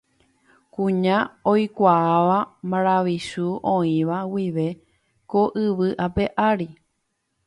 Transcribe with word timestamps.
Kuña 0.73 1.17
oikuaáva 1.51 2.37
maravichu 2.69 3.45
oĩva 3.75 4.17
guive 4.31 4.67
ko 5.31 5.41
yvy 5.65 5.89
ape 6.05 6.23
ári. 6.49 6.67